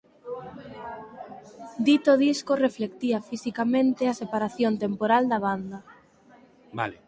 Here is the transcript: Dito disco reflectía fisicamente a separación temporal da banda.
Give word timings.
Dito 1.87 2.11
disco 2.25 2.51
reflectía 2.65 3.17
fisicamente 3.29 4.03
a 4.07 4.17
separación 4.21 4.73
temporal 4.83 5.23
da 5.31 5.39
banda. 5.47 5.79